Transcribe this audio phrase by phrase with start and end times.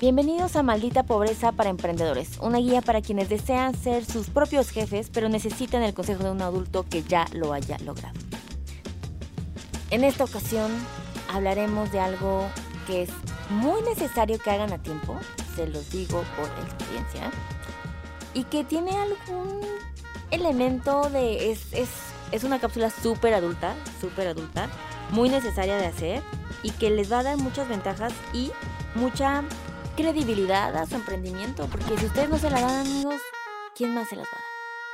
[0.00, 5.10] Bienvenidos a Maldita Pobreza para Emprendedores, una guía para quienes desean ser sus propios jefes,
[5.12, 8.14] pero necesitan el consejo de un adulto que ya lo haya logrado.
[9.90, 10.70] En esta ocasión
[11.34, 12.46] hablaremos de algo
[12.86, 13.10] que es
[13.50, 15.16] muy necesario que hagan a tiempo,
[15.56, 17.32] se los digo por experiencia,
[18.34, 19.62] y que tiene algún
[20.30, 21.50] elemento de...
[21.50, 21.88] es, es,
[22.30, 24.68] es una cápsula súper adulta, súper adulta,
[25.10, 26.22] muy necesaria de hacer
[26.62, 28.52] y que les va a dar muchas ventajas y
[28.94, 29.42] mucha
[29.98, 33.20] credibilidad a su emprendimiento, porque si ustedes no se la dan, amigos,
[33.74, 34.44] ¿quién más se las va a dar?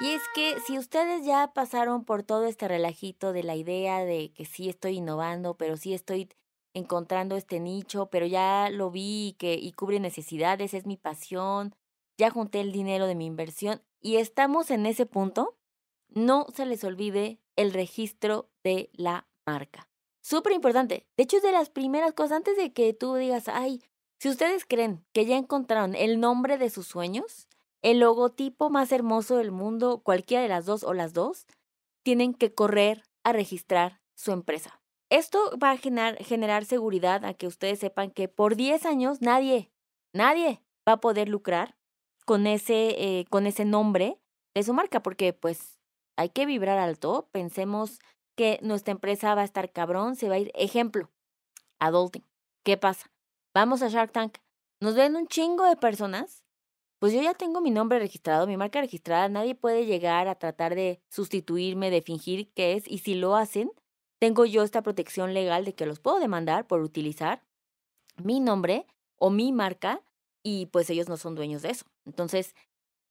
[0.00, 4.32] Y es que si ustedes ya pasaron por todo este relajito de la idea de
[4.32, 6.30] que sí estoy innovando, pero sí estoy
[6.72, 11.74] encontrando este nicho, pero ya lo vi y, que, y cubre necesidades, es mi pasión,
[12.16, 15.58] ya junté el dinero de mi inversión y estamos en ese punto,
[16.08, 19.86] no se les olvide el registro de la marca.
[20.22, 21.06] Súper importante.
[21.18, 23.82] De hecho, es de las primeras cosas, antes de que tú digas, ay,
[24.18, 27.48] si ustedes creen que ya encontraron el nombre de sus sueños,
[27.82, 31.46] el logotipo más hermoso del mundo, cualquiera de las dos o las dos,
[32.02, 34.80] tienen que correr a registrar su empresa.
[35.10, 39.70] Esto va a generar, seguridad a que ustedes sepan que por 10 años nadie,
[40.12, 41.76] nadie va a poder lucrar
[42.24, 44.18] con ese, eh, con ese nombre
[44.54, 45.78] de su marca, porque pues
[46.16, 47.28] hay que vibrar alto.
[47.32, 48.00] Pensemos
[48.36, 50.50] que nuestra empresa va a estar cabrón, se va a ir.
[50.54, 51.10] Ejemplo,
[51.80, 52.24] adulting.
[52.64, 53.13] ¿Qué pasa?
[53.54, 54.38] Vamos a Shark Tank.
[54.80, 56.42] Nos ven un chingo de personas.
[56.98, 59.28] Pues yo ya tengo mi nombre registrado, mi marca registrada.
[59.28, 62.88] Nadie puede llegar a tratar de sustituirme, de fingir que es.
[62.88, 63.70] Y si lo hacen,
[64.18, 67.44] tengo yo esta protección legal de que los puedo demandar por utilizar
[68.16, 68.86] mi nombre
[69.18, 70.02] o mi marca
[70.42, 71.86] y pues ellos no son dueños de eso.
[72.04, 72.56] Entonces,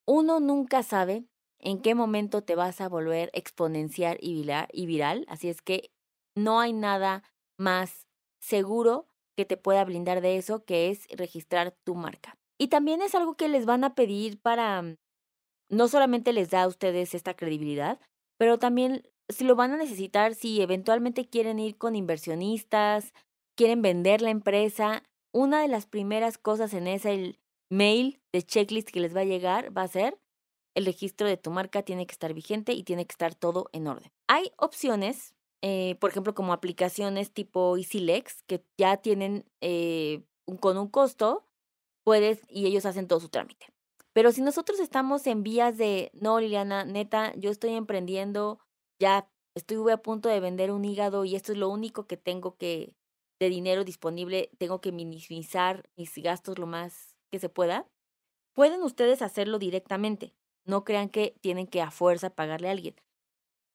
[0.06, 1.26] uno nunca sabe
[1.60, 5.94] en qué momento te vas a volver exponencial y viral, así es que
[6.36, 7.24] no hay nada
[7.58, 8.08] más
[8.40, 12.38] seguro que te pueda blindar de eso, que es registrar tu marca.
[12.58, 14.96] Y también es algo que les van a pedir para, mm,
[15.70, 18.00] no solamente les da a ustedes esta credibilidad,
[18.38, 23.14] pero también si lo van a necesitar, si eventualmente quieren ir con inversionistas,
[23.56, 27.40] quieren vender la empresa, una de las primeras cosas en ese
[27.72, 30.20] mail de checklist que les va a llegar va a ser
[30.76, 33.88] el registro de tu marca tiene que estar vigente y tiene que estar todo en
[33.88, 34.12] orden.
[34.28, 35.34] Hay opciones
[35.66, 40.26] eh, por ejemplo, como aplicaciones tipo EasyLex, que ya tienen eh,
[40.60, 41.48] con un costo,
[42.04, 43.68] puedes, y ellos hacen todo su trámite.
[44.12, 48.60] Pero si nosotros estamos en vías de, no, Liliana, neta, yo estoy emprendiendo,
[49.00, 52.58] ya estoy a punto de vender un hígado y esto es lo único que tengo
[52.58, 52.94] que,
[53.40, 57.88] de dinero disponible, tengo que minimizar mis gastos lo más que se pueda,
[58.54, 60.36] pueden ustedes hacerlo directamente.
[60.66, 62.96] No crean que tienen que a fuerza pagarle a alguien.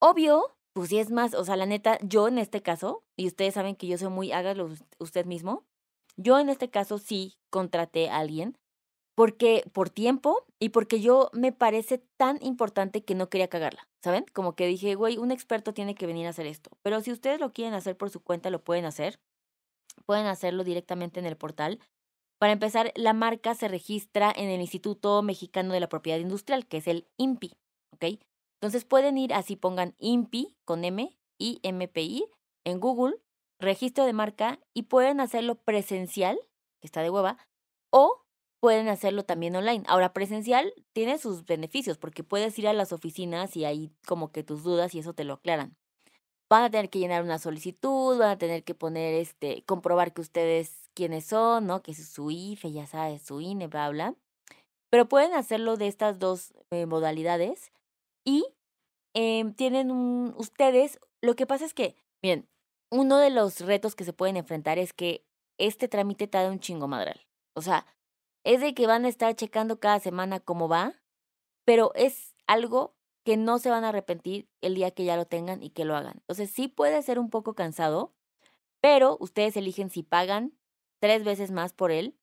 [0.00, 3.54] Obvio, pues sí es más, o sea, la neta, yo en este caso, y ustedes
[3.54, 5.64] saben que yo soy muy, hágalo usted mismo,
[6.16, 8.56] yo en este caso sí contraté a alguien
[9.16, 14.24] porque por tiempo y porque yo me parece tan importante que no quería cagarla, ¿saben?
[14.32, 16.70] Como que dije, güey, un experto tiene que venir a hacer esto.
[16.82, 19.18] Pero si ustedes lo quieren hacer por su cuenta, lo pueden hacer.
[20.06, 21.80] Pueden hacerlo directamente en el portal.
[22.38, 26.76] Para empezar, la marca se registra en el Instituto Mexicano de la Propiedad Industrial, que
[26.76, 27.56] es el INPI,
[27.94, 28.20] ¿ok?
[28.60, 32.24] Entonces pueden ir así, pongan IMPI con M, I, M, P, I,
[32.64, 33.16] en Google,
[33.60, 36.38] registro de marca, y pueden hacerlo presencial,
[36.80, 37.38] que está de hueva,
[37.90, 38.24] o
[38.60, 39.84] pueden hacerlo también online.
[39.86, 44.42] Ahora, presencial tiene sus beneficios, porque puedes ir a las oficinas y ahí como que
[44.42, 45.76] tus dudas y eso te lo aclaran.
[46.50, 50.22] Van a tener que llenar una solicitud, van a tener que poner, este, comprobar que
[50.22, 51.82] ustedes quiénes son, ¿no?
[51.82, 54.16] Que es su IFE, ya sabes, su INE, bla, bla.
[54.90, 57.70] Pero pueden hacerlo de estas dos eh, modalidades
[58.28, 58.44] y
[59.14, 62.46] em, tienen un, ustedes, lo que pasa es que, bien,
[62.90, 65.24] uno de los retos que se pueden enfrentar es que
[65.56, 67.26] este trámite te da un chingo madral.
[67.54, 67.86] O sea,
[68.44, 71.00] es de que van a estar checando cada semana cómo va,
[71.64, 72.94] pero es algo
[73.24, 75.96] que no se van a arrepentir el día que ya lo tengan y que lo
[75.96, 76.18] hagan.
[76.18, 78.12] Entonces sí puede ser un poco cansado,
[78.82, 80.52] pero ustedes eligen si pagan
[81.00, 82.18] tres veces más por él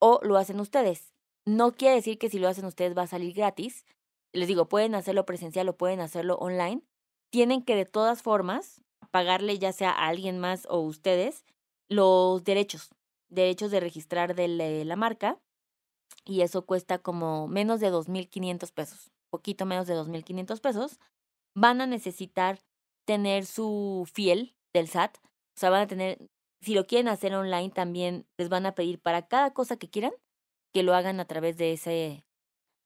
[0.00, 1.14] o lo hacen ustedes.
[1.46, 3.84] No quiere decir que si lo hacen ustedes va a salir gratis,
[4.32, 6.82] les digo, pueden hacerlo presencial o pueden hacerlo online,
[7.30, 11.44] tienen que de todas formas pagarle ya sea a alguien más o ustedes
[11.88, 12.90] los derechos,
[13.28, 15.40] derechos de registrar de la marca
[16.24, 20.98] y eso cuesta como menos de 2.500 pesos, poquito menos de 2.500 pesos.
[21.56, 22.60] Van a necesitar
[23.06, 26.30] tener su fiel del SAT, o sea, van a tener,
[26.60, 30.12] si lo quieren hacer online también les van a pedir para cada cosa que quieran
[30.72, 32.24] que lo hagan a través de ese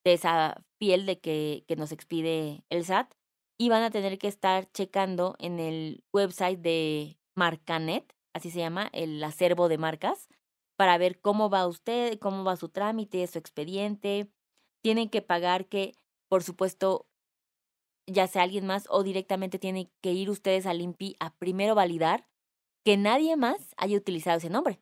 [0.05, 3.11] de esa fiel de que, que nos expide el SAT
[3.57, 8.89] y van a tener que estar checando en el website de Marcanet, así se llama,
[8.93, 10.29] el acervo de marcas,
[10.77, 14.29] para ver cómo va usted, cómo va su trámite, su expediente.
[14.83, 15.93] Tienen que pagar que,
[16.29, 17.07] por supuesto,
[18.07, 22.27] ya sea alguien más o directamente tienen que ir ustedes al INPI a primero validar
[22.85, 24.79] que nadie más haya utilizado ese nombre.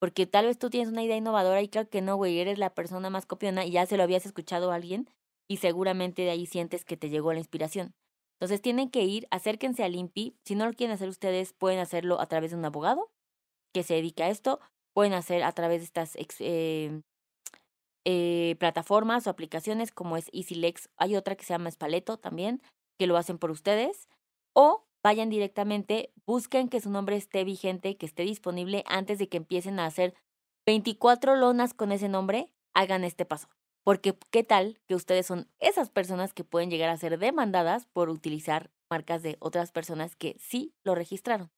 [0.00, 2.74] Porque tal vez tú tienes una idea innovadora y creo que no, güey, eres la
[2.74, 5.10] persona más copiona y ya se lo habías escuchado a alguien
[5.48, 7.94] y seguramente de ahí sientes que te llegó la inspiración.
[8.38, 10.36] Entonces tienen que ir, acérquense al INPI.
[10.44, 13.10] Si no lo quieren hacer ustedes, pueden hacerlo a través de un abogado
[13.74, 14.60] que se dedique a esto.
[14.94, 17.02] Pueden hacer a través de estas eh,
[18.04, 20.88] eh, plataformas o aplicaciones como es EasyLex.
[20.96, 22.62] Hay otra que se llama Spaleto también,
[22.98, 24.08] que lo hacen por ustedes.
[24.54, 29.38] O vayan directamente, busquen que su nombre esté vigente, que esté disponible antes de que
[29.38, 30.12] empiecen a hacer
[30.66, 32.52] 24 lonas con ese nombre.
[32.74, 33.48] Hagan este paso.
[33.84, 38.10] Porque qué tal que ustedes son esas personas que pueden llegar a ser demandadas por
[38.10, 41.50] utilizar marcas de otras personas que sí lo registraron.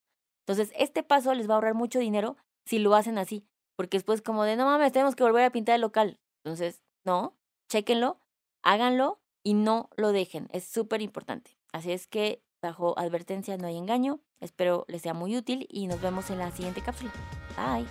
[0.47, 4.23] Entonces, este paso les va a ahorrar mucho dinero si lo hacen así, porque después
[4.23, 6.21] como de, no mames, tenemos que volver a pintar el local.
[6.45, 7.37] Entonces, no,
[7.69, 8.21] chéquenlo,
[8.63, 10.47] háganlo y no lo dejen.
[10.53, 11.59] Es súper importante.
[11.73, 14.21] Así es que, bajo advertencia, no hay engaño.
[14.41, 17.13] Espero les sea muy útil y nos vemos en la siguiente cápsula.
[17.57, 17.87] Bye.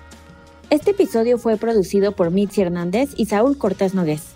[0.69, 4.33] Este episodio fue producido por Mitzi Hernández y Saúl Cortés Nogués.